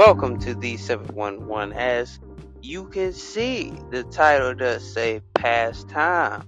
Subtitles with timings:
[0.00, 1.74] Welcome to the 711.
[1.74, 2.20] As
[2.62, 6.42] you can see, the title does say past time.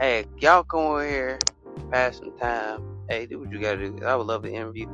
[0.00, 1.38] Hey, y'all come over here,
[1.90, 2.82] pass some time.
[3.10, 4.02] Hey, do what you gotta do.
[4.06, 4.86] I would love to interview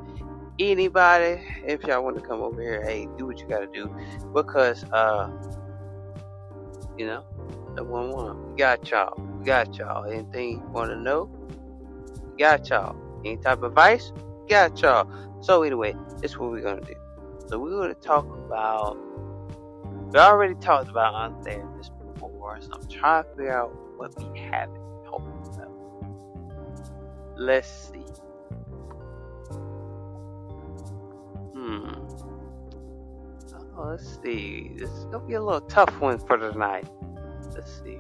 [0.59, 1.41] anybody.
[1.65, 3.89] If y'all want to come over here, hey, do what you gotta do.
[4.35, 5.31] Because, uh,
[6.97, 7.23] you know,
[7.77, 8.51] the one one.
[8.51, 9.17] We got y'all.
[9.45, 10.05] Got y'all.
[10.05, 11.31] Anything you want to know?
[12.41, 12.97] Got y'all.
[13.25, 14.11] Any type of advice?
[14.49, 15.09] Got y'all.
[15.43, 16.95] So, anyway, this is what we're gonna do.
[17.49, 18.99] So we're going to talk about.
[20.13, 24.81] We already talked about untherapist before, so I'm trying to figure out what we haven't
[25.05, 25.71] talked about.
[27.37, 28.05] Let's see.
[31.55, 31.95] Hmm.
[33.77, 34.73] Oh, let's see.
[34.77, 36.89] This is gonna be a little tough one for tonight.
[37.55, 37.99] Let's see.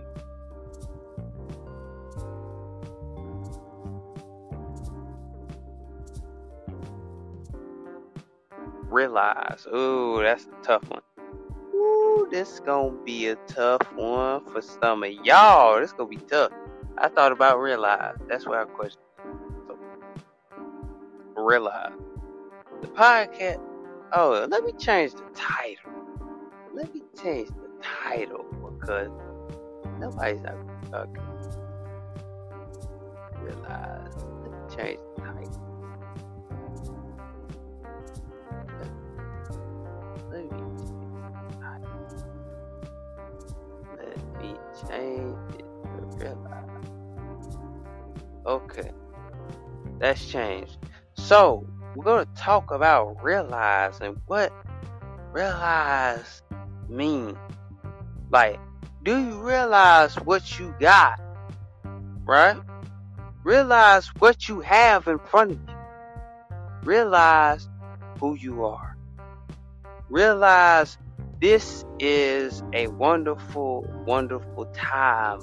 [8.90, 9.66] Realize.
[9.74, 11.02] Ooh, that's a tough one.
[11.74, 15.80] Ooh, this gonna be a tough one for some of y'all.
[15.80, 16.52] This gonna be tough.
[16.96, 18.16] I thought about realize.
[18.28, 19.00] That's why I question.
[19.66, 19.78] So,
[21.36, 21.92] realize
[22.82, 23.60] the podcast.
[24.12, 25.92] Oh, let me change the title.
[26.74, 28.46] Let me change the title
[28.80, 29.10] because
[29.98, 30.54] nobody's not
[30.94, 31.20] okay.
[33.42, 34.24] Realize.
[34.42, 35.67] Let me change the title.
[48.48, 48.92] Okay,
[49.98, 50.78] that's changed.
[51.12, 54.50] So we're gonna talk about realize and what
[55.32, 56.42] realize
[56.88, 57.36] mean.
[58.30, 58.58] Like,
[59.02, 61.20] do you realize what you got?
[62.24, 62.56] Right?
[63.44, 65.76] Realize what you have in front of you.
[66.84, 67.68] Realize
[68.18, 68.96] who you are.
[70.08, 70.96] Realize
[71.38, 75.40] this is a wonderful, wonderful time.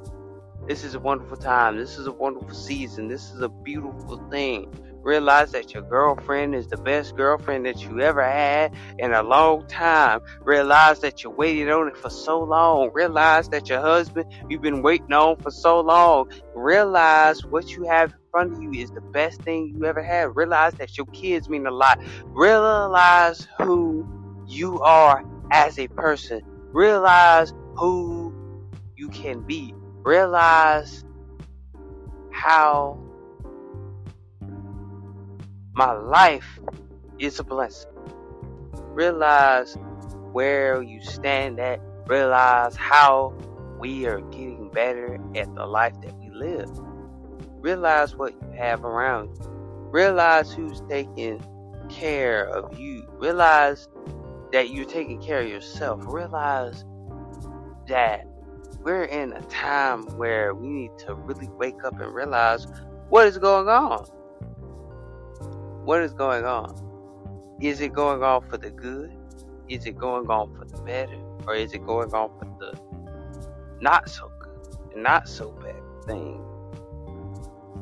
[0.68, 1.78] This is a wonderful time.
[1.78, 3.08] This is a wonderful season.
[3.08, 4.74] This is a beautiful thing.
[5.04, 9.68] Realize that your girlfriend is the best girlfriend that you ever had in a long
[9.68, 10.22] time.
[10.42, 12.90] Realize that you waited on it for so long.
[12.92, 16.32] Realize that your husband you've been waiting on for so long.
[16.56, 20.36] Realize what you have in front of you is the best thing you ever had.
[20.36, 22.02] Realize that your kids mean a lot.
[22.26, 24.08] Realize who
[24.48, 26.42] you are as a person.
[26.74, 28.34] Realize who
[28.96, 29.76] you can be.
[30.06, 31.04] Realize
[32.32, 33.00] how
[35.74, 36.60] my life
[37.18, 37.90] is a blessing.
[38.94, 39.76] Realize
[40.32, 41.82] where you stand at.
[42.06, 43.34] Realize how
[43.80, 46.70] we are getting better at the life that we live.
[47.60, 49.50] Realize what you have around you.
[49.90, 51.44] Realize who's taking
[51.90, 53.08] care of you.
[53.18, 53.88] Realize
[54.52, 56.04] that you're taking care of yourself.
[56.06, 56.86] Realize
[57.88, 58.28] that
[58.86, 62.68] we're in a time where we need to really wake up and realize
[63.10, 64.06] what is going on.
[65.84, 67.58] What is going on?
[67.62, 69.12] Is it going on for the good?
[69.68, 71.20] Is it going on for the better?
[71.48, 72.80] Or is it going on for the
[73.82, 75.76] not so good not so bad
[76.06, 76.42] thing?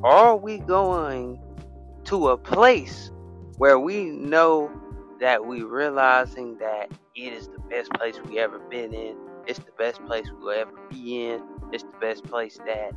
[0.03, 1.39] are we going
[2.03, 3.11] to a place
[3.57, 4.69] where we know
[5.19, 9.15] that we realizing that it is the best place we ever been in.
[9.47, 11.43] It's the best place we'll ever be in.
[11.71, 12.91] It's the best place that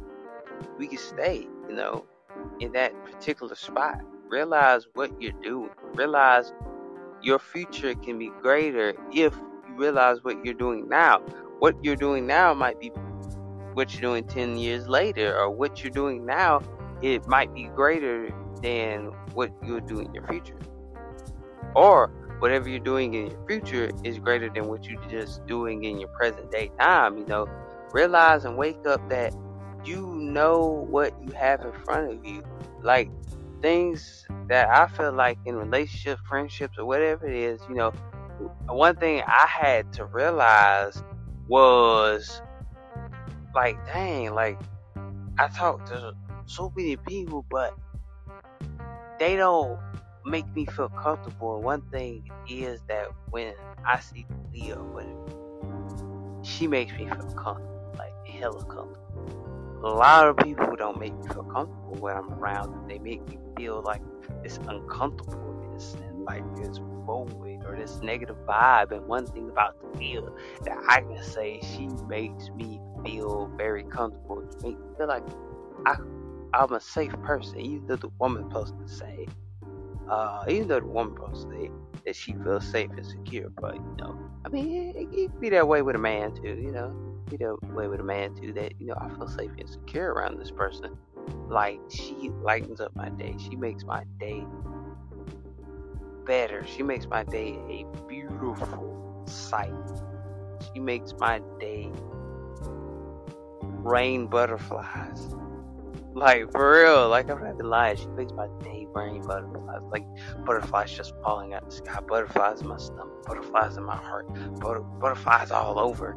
[0.78, 2.04] we can stay, you know,
[2.60, 4.00] in that particular spot.
[4.28, 5.70] Realize what you're doing.
[5.94, 6.52] Realize
[7.22, 11.18] your future can be greater if you realize what you're doing now.
[11.58, 12.88] What you're doing now might be
[13.74, 16.62] what you're doing 10 years later, or what you're doing now,
[17.02, 18.30] it might be greater
[18.62, 20.56] than what you'll do in your future
[21.76, 25.98] or whatever you're doing in your future is greater than what you're just doing in
[25.98, 27.16] your present day time.
[27.18, 27.46] You know,
[27.92, 29.34] realize and wake up that
[29.84, 32.42] you know what you have in front of you.
[32.82, 33.10] Like
[33.62, 37.92] things that I feel like in relationships, friendships, or whatever it is, you know,
[38.68, 41.02] one thing I had to realize
[41.48, 42.42] was
[43.54, 44.58] like, dang, like
[45.38, 46.12] I talk to
[46.46, 47.74] so many people, but
[49.18, 49.78] they don't
[50.26, 51.60] make me feel comfortable.
[51.62, 58.12] one thing is that when I see Leah, when she makes me feel comfortable, like
[58.28, 59.80] hella comfortable.
[59.84, 62.88] A lot of people don't make me feel comfortable when I'm around them.
[62.88, 64.02] They make me feel like
[64.42, 68.90] this uncomfortableness and like this void or this negative vibe.
[68.90, 70.22] And one thing about Leah
[70.64, 74.42] that I can say, she makes me feel very comfortable.
[74.60, 75.24] She makes me feel like
[75.86, 75.96] I,
[76.52, 77.60] I'm a safe person.
[77.60, 79.28] Either the woman supposed to say
[80.08, 81.70] Uh, even though the woman supposed to say
[82.04, 85.66] that she feels safe and secure, but you know, I mean, it, it be that
[85.66, 86.56] way with a man too.
[86.60, 88.52] You know, be that way with a man too.
[88.52, 90.96] That you know, I feel safe and secure around this person.
[91.48, 93.36] Like she lightens up my day.
[93.38, 94.44] She makes my day
[96.24, 96.64] better.
[96.66, 99.72] She makes my day a beautiful sight.
[100.72, 101.90] She makes my day
[103.62, 105.28] rain butterflies.
[106.14, 107.96] Like for real, like I'm not even lying.
[107.96, 109.82] She makes my day rain butterflies.
[109.90, 110.04] Like
[110.44, 114.26] butterflies just falling out the sky, butterflies in my stomach, butterflies in my heart,
[114.60, 116.16] butter- butterflies all over.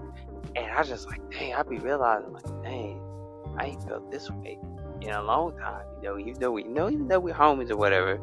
[0.55, 3.01] And I just like, dang, I be realizing like, dang,
[3.57, 4.57] I ain't felt this way
[5.01, 5.83] in a long time.
[6.01, 8.19] You know, even though we you know, even though we're homies or whatever.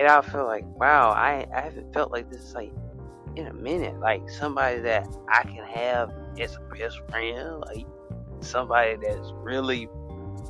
[0.00, 2.72] And I feel like, wow, I I haven't felt like this like
[3.36, 3.98] in a minute.
[4.00, 7.86] Like somebody that I can have as a best friend, like
[8.40, 9.88] somebody that's really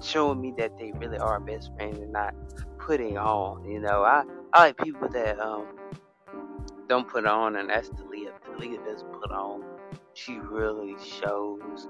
[0.05, 2.35] showing me that they really are best friends and not
[2.79, 3.65] putting on.
[3.65, 5.67] You know, I I like people that um
[6.89, 8.33] don't put on, and that's Talia.
[8.45, 9.62] Talia doesn't put on.
[10.15, 11.89] She really shows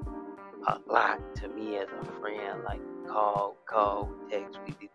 [0.66, 2.62] a lot to me as a friend.
[2.64, 4.88] Like call, call, text, we do,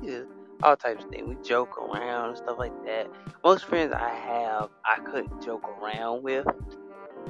[0.00, 0.22] we
[0.62, 1.28] all types of things.
[1.28, 3.08] We joke around and stuff like that.
[3.44, 6.46] Most friends I have, I couldn't joke around with,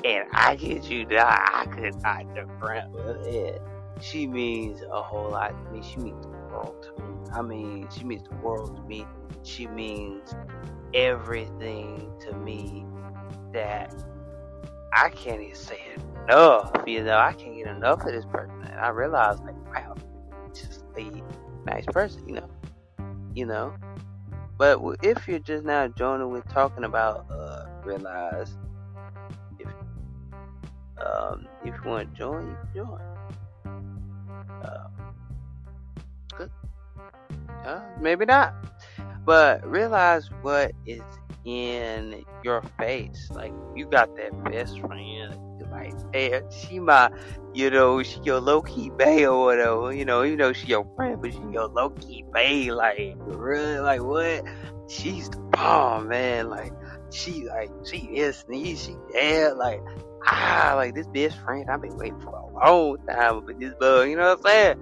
[0.05, 3.63] and I get you that I could not joke around with it
[4.03, 5.83] she means a whole lot to me.
[5.83, 7.31] She means the world to me.
[7.33, 9.07] I mean, she means the world to me.
[9.43, 10.35] She means
[10.93, 12.85] everything to me
[13.53, 13.95] that
[14.93, 15.81] I can't even say
[16.27, 16.73] enough.
[16.87, 18.63] You know, I can't get enough of this person.
[18.65, 19.95] And I realize, like, wow,
[20.55, 21.23] just a
[21.65, 22.51] nice person, you know.
[23.35, 23.75] You know.
[24.59, 28.57] But if you're just now joining with talking about, uh, realize
[29.59, 29.69] if
[31.05, 33.01] um, if you want to join, you can join.
[34.63, 34.89] Uh.
[37.65, 38.55] Uh, maybe not.
[39.25, 41.03] But realize what is
[41.45, 43.29] in your face.
[43.31, 45.39] Like you got that best friend.
[45.71, 47.11] Like, hey, she my,
[47.55, 49.93] you know, she your low key bae or whatever.
[49.93, 52.71] You know, even though she your friend, but she your low key bae.
[52.73, 54.45] Like, really, like what?
[54.89, 56.51] She's the bomb, man.
[56.51, 56.73] Like,
[57.13, 58.77] she like she is me.
[58.77, 59.81] She yeah, like
[60.27, 64.09] ah, like this best friend I've been waiting for a long time with this bug,
[64.09, 64.77] you know what I'm saying?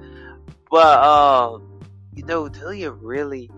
[0.70, 1.80] But um,
[2.14, 3.50] you know, Talia really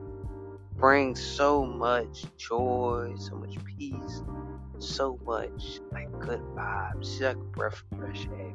[0.76, 4.22] brings so much joy, so much peace,
[4.78, 7.04] so much like good vibes.
[7.04, 8.52] She's like a breath of fresh air.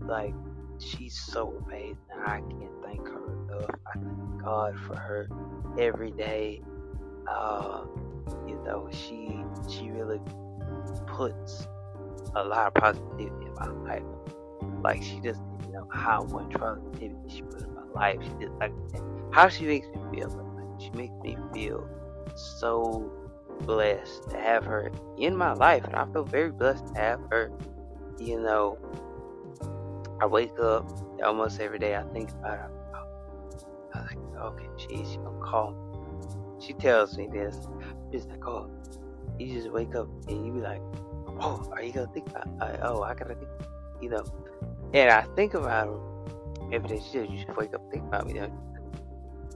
[0.00, 0.34] Like
[0.78, 1.98] she's so amazing.
[2.24, 3.70] I can't thank her enough.
[3.86, 5.28] I thank God for her
[5.78, 6.62] every day.
[7.28, 7.84] Uh,
[8.46, 10.20] you know, she she really
[11.06, 11.66] puts
[12.34, 14.02] a lot of positivity in my life.
[14.82, 18.18] Like she doesn't even know how much positivity she put in my life.
[18.22, 18.72] She just like
[19.32, 20.28] how she makes me feel.
[20.28, 21.88] Like, she makes me feel
[22.34, 23.10] so
[23.60, 27.50] blessed to have her in my life, and I feel very blessed to have her.
[28.18, 28.78] You know,
[30.20, 30.90] I wake up
[31.24, 31.96] almost every day.
[31.96, 32.70] I think about her.
[33.94, 36.66] I'm like, okay, she's she gonna call me.
[36.66, 37.56] She tells me this.
[38.12, 38.70] She's like, oh,
[39.38, 40.82] you just wake up and you be like,
[41.40, 42.46] oh, are you gonna think about?
[42.82, 43.48] Oh, I gotta think,
[44.00, 44.24] you know.
[44.92, 47.02] And I think about them every day.
[47.26, 48.58] You should wake up, think about me, don't you?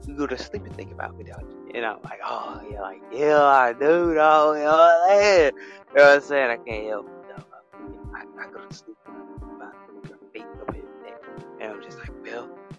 [0.09, 1.73] You go to sleep and think about me, don't you?
[1.75, 4.55] And I'm like, oh, yeah, like, yeah, I do, though.
[4.55, 5.53] You know
[5.93, 6.51] what I'm saying?
[6.51, 7.45] I can't help it.
[8.15, 8.97] I, I go to sleep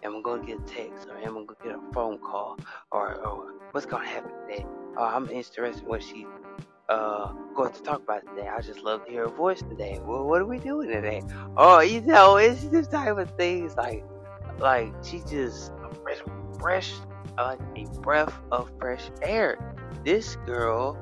[0.07, 2.57] am I gonna get a text or am I gonna get a phone call
[2.91, 4.65] or, or what's gonna happen today?
[4.97, 6.25] Oh, I'm interested in what she
[6.89, 8.47] uh going to talk about today.
[8.47, 9.99] I just love to hear her voice today.
[10.05, 11.21] Well, what are we doing today?
[11.57, 14.03] Oh, you know, it's this type of things like
[14.59, 15.71] like she just
[16.01, 16.19] fresh,
[16.59, 16.93] fresh
[17.37, 19.75] like a breath of fresh air.
[20.05, 20.97] This girl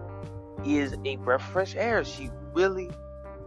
[0.65, 2.03] is a breath of fresh air.
[2.03, 2.89] She really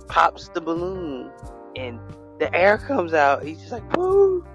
[0.06, 1.30] pops the balloon
[1.76, 1.98] and
[2.38, 3.42] the air comes out.
[3.42, 4.46] He's just like woo,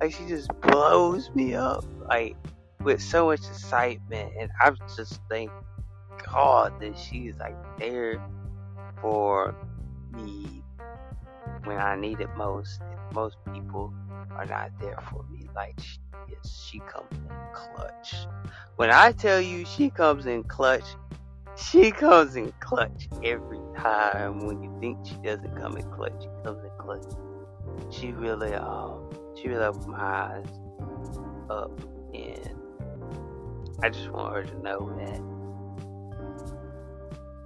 [0.00, 2.36] like she just blows me up like
[2.82, 5.50] with so much excitement, and I just think
[6.34, 8.18] God that she's like there
[9.00, 9.54] for
[10.12, 10.64] me
[11.64, 12.80] when I need it most.
[13.14, 13.92] most people
[14.36, 16.62] are not there for me like she is.
[16.70, 18.28] She comes in clutch.
[18.76, 20.84] When I tell you she comes in clutch,
[21.56, 24.46] she comes in clutch every time.
[24.46, 27.00] When you think she doesn't come in clutch, she comes in clutch.
[27.90, 30.46] She really, um, she really opened my eyes
[31.48, 31.80] up,
[32.14, 32.50] and
[33.82, 35.20] I just want her to know that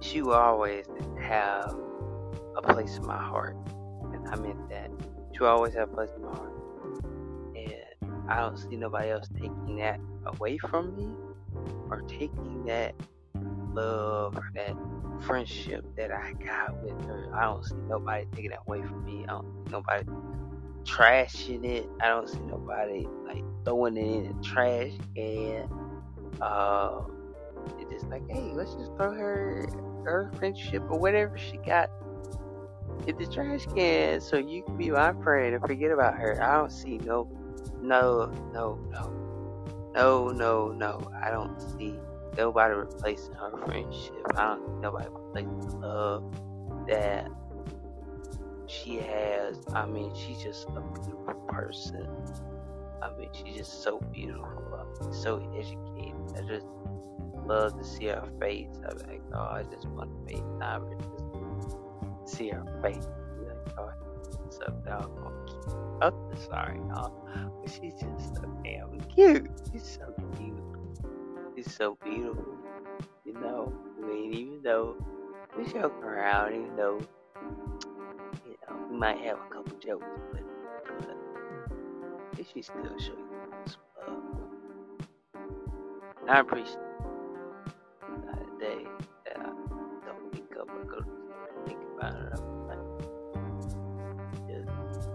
[0.01, 0.85] she will always
[1.21, 1.73] have
[2.55, 3.55] a place in my heart.
[4.13, 4.91] And I meant that.
[5.33, 6.53] She will always have a place in my heart.
[7.55, 11.09] And I don't see nobody else taking that away from me.
[11.89, 12.95] or taking that
[13.73, 14.75] love or that
[15.21, 17.29] friendship that I got with her.
[17.33, 19.23] I don't see nobody taking that away from me.
[19.23, 20.05] I don't see nobody
[20.85, 21.89] trashing it.
[22.01, 25.69] I don't see nobody like throwing it in the trash can.
[26.41, 27.01] Uh,
[27.79, 29.67] it's just like, hey, let's just throw her
[30.03, 31.89] her friendship or whatever she got
[33.07, 36.41] in the trash can so you can be my friend and forget about her.
[36.41, 37.27] I don't see no,
[37.81, 41.11] no, no, no, no, no, no.
[41.21, 41.95] I don't see
[42.37, 44.13] nobody replacing her friendship.
[44.35, 46.23] I don't see nobody replacing love
[46.87, 47.27] that
[48.67, 49.59] she has.
[49.73, 52.07] I mean, she's just a beautiful person.
[53.01, 54.63] I mean, she's just so beautiful.
[54.73, 56.15] I mean, so educated.
[56.37, 56.65] I just
[57.45, 58.69] love to see her face.
[58.89, 60.97] I'm like, oh, I just want to face time her,
[62.23, 63.05] just see her face.
[63.39, 63.91] Be like, oh,
[64.41, 65.11] what's up, dog?
[66.01, 67.13] Oh, sorry, no.
[67.61, 69.49] But she's just so damn cute.
[69.71, 70.57] She's so cute.
[71.55, 72.55] She's so beautiful.
[73.25, 74.95] You know, I mean, even though
[75.57, 77.01] we joke around, even though,
[78.89, 80.43] we might have a couple jokes, but,
[82.35, 83.25] but she still show you
[83.65, 84.23] some love.
[85.35, 86.77] Uh, I appreciate
[88.25, 88.85] that day
[89.25, 89.43] that I
[90.05, 91.05] don't wake up and go to
[91.65, 92.33] think about it.
[92.33, 92.85] I'm like,
[94.47, 95.09] just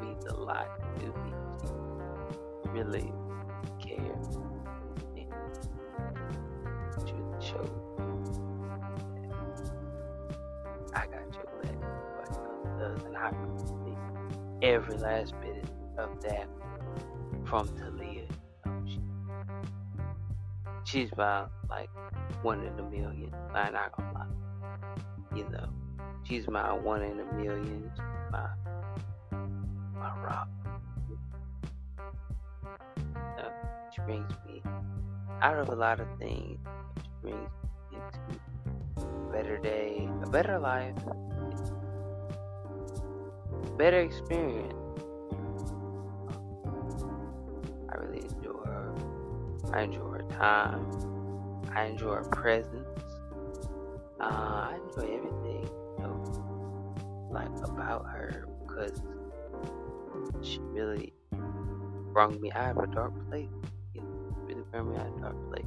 [0.00, 0.68] means a lot
[1.00, 1.32] to me.
[2.72, 3.12] Really
[3.80, 4.26] care and
[7.04, 7.81] really
[14.62, 15.64] every last bit
[15.98, 16.48] of that
[17.44, 18.22] from Talia.
[20.84, 21.90] She's about like
[22.42, 23.34] one in a million.
[23.54, 25.36] I'm not gonna lie.
[25.36, 25.68] You know,
[26.22, 27.90] she's my one in a million.
[28.30, 28.48] My
[29.94, 30.48] my rock.
[33.16, 33.48] Uh,
[33.92, 34.62] she brings me
[35.40, 36.58] out of a lot of things.
[37.02, 37.50] She brings
[37.90, 37.98] me
[38.96, 40.94] into a better day, a better life,
[43.76, 44.74] better experience.
[47.88, 48.94] I really enjoy her.
[49.72, 50.86] I enjoy her time.
[51.74, 52.86] I enjoy her presence.
[54.20, 59.02] Uh, I enjoy everything, you know, like about her because
[60.42, 61.12] she really
[62.12, 63.48] brought me out of a dark place.
[63.94, 64.02] Know,
[64.46, 65.64] really brought me out of a dark place,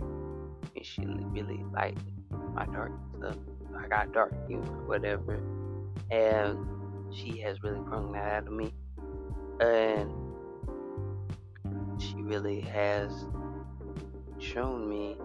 [0.76, 3.36] and she really lightened my dark stuff.
[3.78, 5.42] I got dark humor, whatever,
[6.12, 6.75] and
[7.12, 8.74] she has really brought that out of me,
[9.60, 10.12] and
[12.00, 13.26] she really has
[14.40, 15.18] shown me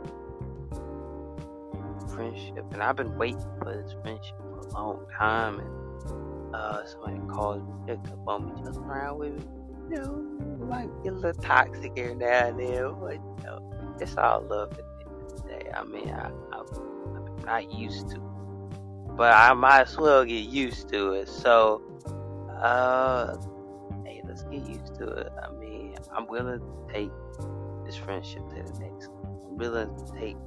[2.10, 5.60] friendship, and I've been waiting for this friendship for a long time.
[5.60, 9.44] And uh, somebody calls me, checks up on me, just around with me.
[9.90, 10.26] You know,
[11.02, 14.78] get a little toxic here now and then, but you know, it's all love at
[14.78, 15.70] the end of the day.
[15.74, 16.62] I mean, I, I,
[17.16, 18.20] I'm not used to,
[19.20, 21.28] but I might as well get used to it.
[21.28, 21.82] So,
[22.58, 23.36] uh,
[24.02, 25.32] hey, let's get used to it.
[25.42, 27.10] I mean, I'm willing to take
[27.84, 29.10] this friendship to the next.
[29.22, 30.38] I'm willing to take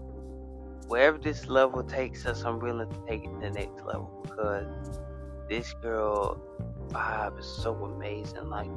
[0.88, 5.00] wherever this level takes us, I'm willing to take it to the next level because
[5.48, 6.42] this girl
[6.88, 8.50] vibe is so amazing.
[8.50, 8.72] Like,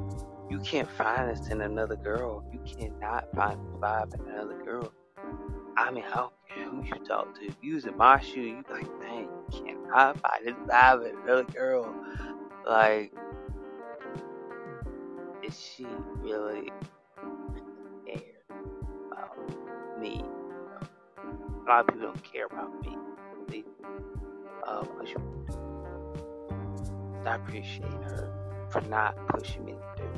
[0.47, 2.45] you can't find this in another girl.
[2.53, 4.93] You cannot find this vibe in another girl.
[5.75, 7.47] I mean, care who you talk to.
[7.47, 11.17] If you was in my shoe, you like, dang, you cannot find this vibe in
[11.23, 11.93] another girl.
[12.65, 13.13] Like,
[15.43, 15.85] is she
[16.21, 16.71] really
[18.05, 18.19] care
[19.11, 20.23] about me?
[21.67, 22.95] a lot of people don't care about me.
[23.49, 23.63] They,
[24.65, 25.23] uh, push me.
[27.25, 28.31] I appreciate her
[28.69, 30.09] for not pushing me to do.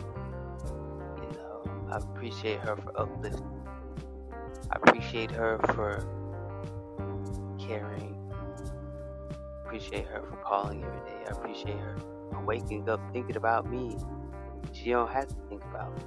[1.23, 3.61] You know, I appreciate her for uplifting.
[4.71, 6.05] I appreciate her for
[7.59, 8.18] caring.
[9.79, 11.23] Appreciate her for calling every day.
[11.25, 11.95] I appreciate her
[12.31, 13.95] for waking up thinking about me.
[14.73, 16.03] She don't have to think about me.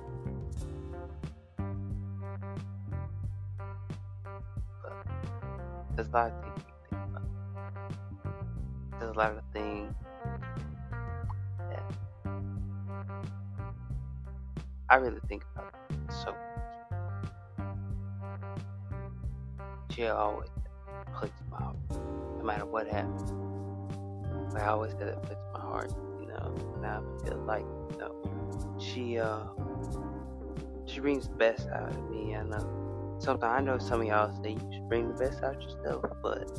[4.83, 5.07] But
[5.97, 7.23] There's a lot of things you think about.
[9.01, 9.95] There's a lot of things
[11.71, 11.95] that
[14.91, 15.73] I really think about
[16.11, 16.35] so
[19.95, 20.51] she always
[21.15, 21.77] puts my heart,
[22.37, 23.33] no matter what happens.
[24.57, 28.79] I always said it puts my heart, you know, and I feel like, you know,
[28.79, 29.45] she uh
[30.87, 34.43] she brings the best out of me, I know something I know some of y'all
[34.43, 36.51] say you should bring the best out yourself, but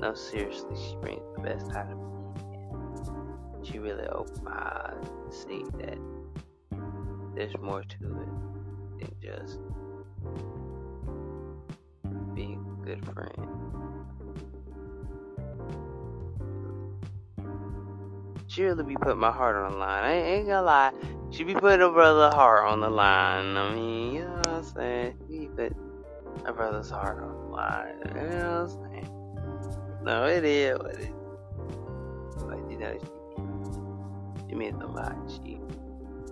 [0.00, 2.04] no, seriously, she brings the best out of me.
[3.54, 5.98] And she really opened my eyes to see that
[7.34, 9.58] there's more to it than just
[12.34, 13.57] being a good friend.
[18.58, 20.02] She be putting my heart on the line.
[20.02, 20.90] I ain't gonna lie.
[21.30, 23.56] She be putting her brother's heart on the line.
[23.56, 25.14] I mean, you know what I'm saying?
[25.30, 25.76] She put
[26.44, 27.94] her brother's heart on the line.
[28.04, 29.08] You know what I'm saying?
[30.02, 31.06] No, it is what it is.
[32.48, 32.98] But you know,
[34.48, 35.14] she, she a lot.
[35.30, 35.60] She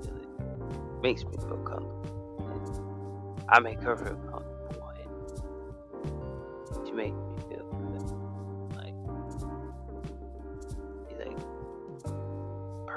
[0.02, 0.26] really
[1.04, 3.44] makes me feel comfortable.
[3.48, 4.56] I make her feel comfortable.
[6.84, 7.14] She makes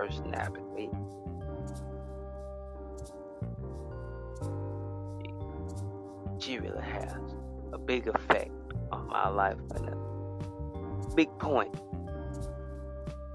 [0.09, 0.89] person advocate.
[6.39, 7.35] She really has
[7.73, 8.51] a big effect
[8.91, 11.75] on my life and a big point.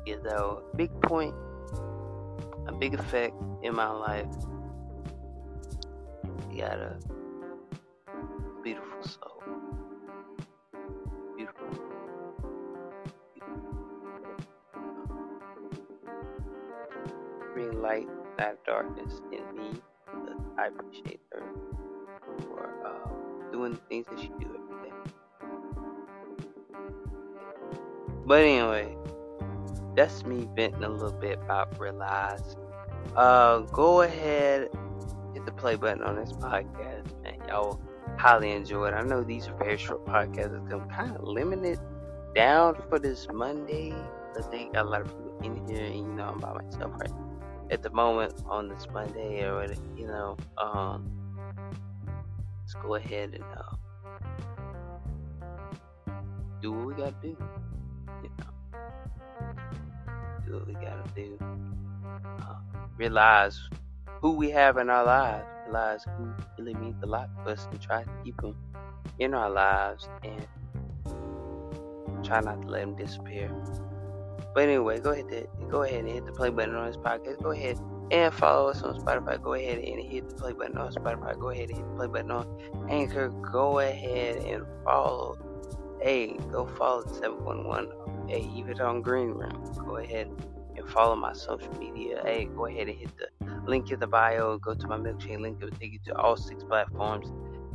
[0.05, 1.35] You know, big point,
[2.67, 4.27] a big effect in my life.
[6.51, 6.97] You got a
[8.63, 9.43] beautiful soul.
[17.81, 19.81] Light, that darkness in me.
[20.59, 21.43] I appreciate her
[22.43, 24.95] for uh, doing the things that she do every day.
[28.27, 28.97] But anyway,
[29.97, 32.57] that's me venting a little bit about realize.
[33.17, 34.71] Uh, go ahead,
[35.35, 37.39] hit the play button on this podcast, man.
[37.49, 37.81] Y'all
[38.17, 38.95] highly enjoy it.
[38.95, 40.73] I know these are very short podcasts.
[40.73, 41.79] I'm kind of limited
[42.35, 43.93] down for this Monday.
[44.37, 47.11] I think a lot of people in here, and you know I'm by myself right
[47.71, 49.67] at the moment on this Monday, or
[49.97, 51.11] you know, um,
[52.61, 53.77] let's go ahead and uh,
[56.61, 57.37] do what we gotta do.
[58.23, 58.79] You know,
[60.47, 61.39] do what we gotta do.
[62.41, 62.57] Uh,
[62.97, 63.59] realize
[64.21, 65.47] who we have in our lives.
[65.67, 68.55] Realize who really means a lot to us, and try to keep them
[69.19, 70.47] in our lives, and
[72.23, 73.51] try not to let them disappear.
[74.55, 77.43] But anyway, go ahead to, go ahead and hit the play button on this podcast.
[77.43, 77.79] Go ahead
[78.11, 79.43] and follow us on Spotify.
[79.43, 81.39] Go ahead and hit the play button on Spotify.
[81.39, 83.31] Go ahead and hit the play button on Anchor.
[83.53, 85.37] Go ahead and follow.
[86.01, 88.29] Hey, go follow 711.
[88.29, 89.73] Hey, even on Green Room.
[89.85, 90.31] Go ahead
[90.77, 92.23] and follow my social media.
[92.25, 93.29] Hey, go ahead and hit the
[93.67, 94.59] link in the bio.
[94.59, 95.59] Go to my milkshake link.
[95.61, 97.33] It will take you to all six platforms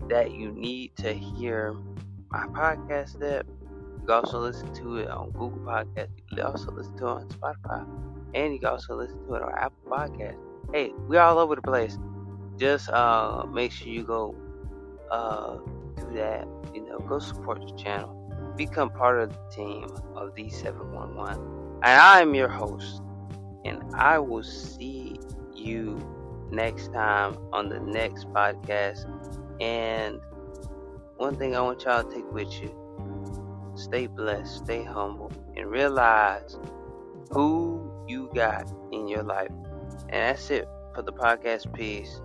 [0.08, 1.76] that you need to hear
[2.30, 3.46] my podcast at.
[4.10, 6.08] Can also listen to it on Google Podcast.
[6.32, 7.88] You can also listen to it on Spotify.
[8.34, 10.36] And you can also listen to it on Apple Podcast.
[10.74, 11.96] Hey, we're all over the place.
[12.58, 14.34] Just uh, make sure you go
[15.12, 15.58] uh,
[15.96, 16.48] do that.
[16.74, 18.16] You know, go support the channel.
[18.58, 19.84] Become part of the team
[20.16, 21.36] of D711.
[21.84, 23.04] And I'm your host.
[23.64, 25.20] And I will see
[25.54, 26.00] you
[26.50, 29.06] next time on the next podcast.
[29.62, 30.20] And
[31.18, 32.90] one thing I want y'all to take with you
[33.80, 36.58] stay blessed, stay humble, and realize
[37.32, 39.52] who you got in your life.
[40.10, 41.74] And that's it for the podcast.
[41.74, 42.22] peace.